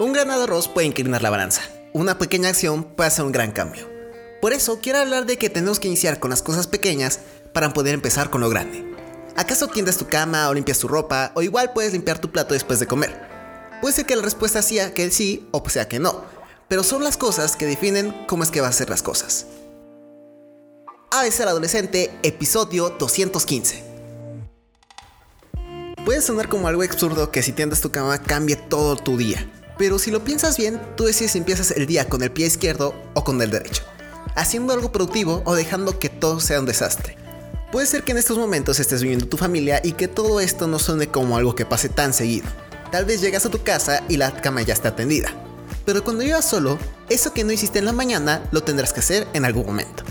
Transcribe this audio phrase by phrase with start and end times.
[0.00, 1.60] Un granado arroz puede inclinar la balanza.
[1.92, 3.86] Una pequeña acción puede hacer un gran cambio.
[4.40, 7.20] Por eso quiero hablar de que tenemos que iniciar con las cosas pequeñas
[7.52, 8.82] para poder empezar con lo grande.
[9.36, 12.80] ¿Acaso tiendes tu cama o limpias tu ropa o igual puedes limpiar tu plato después
[12.80, 13.14] de comer?
[13.82, 16.24] Puede ser que la respuesta sea que sí o sea que no,
[16.66, 19.48] pero son las cosas que definen cómo es que va a ser las cosas.
[21.10, 23.84] ABC Adolescente, episodio 215.
[26.06, 29.46] Puede sonar como algo absurdo que si tiendas tu cama cambie todo tu día,
[29.80, 32.94] pero si lo piensas bien, tú decides si empiezas el día con el pie izquierdo
[33.14, 33.82] o con el derecho,
[34.36, 37.16] haciendo algo productivo o dejando que todo sea un desastre.
[37.72, 40.78] Puede ser que en estos momentos estés viviendo tu familia y que todo esto no
[40.78, 42.46] suene como algo que pase tan seguido.
[42.92, 45.30] Tal vez llegas a tu casa y la cama ya está tendida.
[45.86, 49.26] Pero cuando vivas solo, eso que no hiciste en la mañana lo tendrás que hacer
[49.32, 50.02] en algún momento.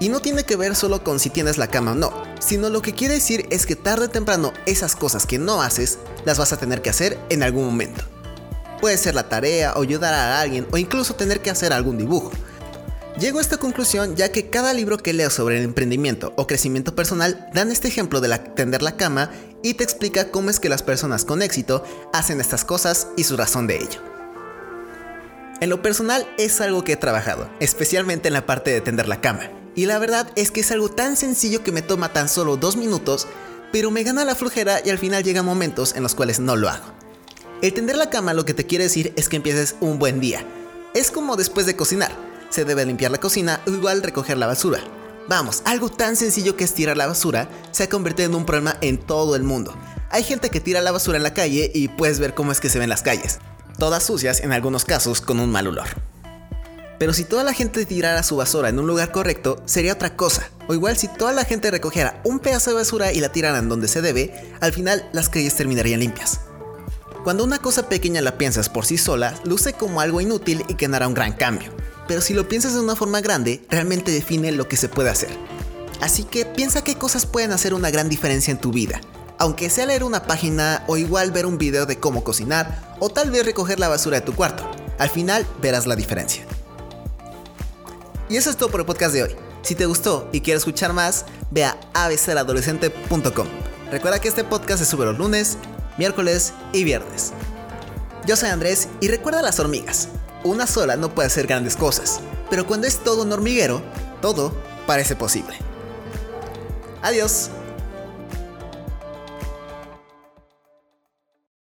[0.00, 2.80] Y no tiene que ver solo con si tienes la cama o no, sino lo
[2.80, 6.54] que quiere decir es que tarde o temprano esas cosas que no haces las vas
[6.54, 8.15] a tener que hacer en algún momento.
[8.80, 12.30] Puede ser la tarea o ayudar a alguien o incluso tener que hacer algún dibujo.
[13.18, 16.94] Llego a esta conclusión ya que cada libro que leo sobre el emprendimiento o crecimiento
[16.94, 19.30] personal dan este ejemplo de tender la cama
[19.62, 23.38] y te explica cómo es que las personas con éxito hacen estas cosas y su
[23.38, 24.00] razón de ello.
[25.60, 29.22] En lo personal es algo que he trabajado, especialmente en la parte de tender la
[29.22, 29.50] cama.
[29.74, 32.76] Y la verdad es que es algo tan sencillo que me toma tan solo dos
[32.76, 33.26] minutos,
[33.72, 36.68] pero me gana la flujera y al final llegan momentos en los cuales no lo
[36.68, 36.92] hago.
[37.62, 40.44] El tender la cama lo que te quiere decir es que empieces un buen día.
[40.94, 42.12] Es como después de cocinar.
[42.50, 44.80] Se debe limpiar la cocina o igual recoger la basura.
[45.26, 48.76] Vamos, algo tan sencillo que es tirar la basura se ha convertido en un problema
[48.82, 49.74] en todo el mundo.
[50.10, 52.68] Hay gente que tira la basura en la calle y puedes ver cómo es que
[52.68, 53.38] se ven las calles.
[53.78, 55.88] Todas sucias en algunos casos con un mal olor.
[56.98, 60.50] Pero si toda la gente tirara su basura en un lugar correcto, sería otra cosa.
[60.68, 63.88] O igual si toda la gente recogiera un pedazo de basura y la tiraran donde
[63.88, 66.40] se debe, al final las calles terminarían limpias.
[67.26, 70.86] Cuando una cosa pequeña la piensas por sí sola, luce como algo inútil y que
[70.86, 71.72] no hará un gran cambio.
[72.06, 75.30] Pero si lo piensas de una forma grande, realmente define lo que se puede hacer.
[76.00, 79.00] Así que piensa qué cosas pueden hacer una gran diferencia en tu vida.
[79.40, 83.32] Aunque sea leer una página o igual ver un video de cómo cocinar o tal
[83.32, 84.64] vez recoger la basura de tu cuarto.
[85.00, 86.46] Al final verás la diferencia.
[88.28, 89.36] Y eso es todo por el podcast de hoy.
[89.62, 91.76] Si te gustó y quieres escuchar más, ve a.
[93.90, 95.58] Recuerda que este podcast se sube los lunes,
[95.98, 97.32] miércoles y viernes.
[98.26, 100.08] Yo soy Andrés y recuerda las hormigas.
[100.44, 102.20] Una sola no puede hacer grandes cosas,
[102.50, 103.82] pero cuando es todo un hormiguero,
[104.20, 104.52] todo
[104.86, 105.56] parece posible.
[107.02, 107.50] Adiós.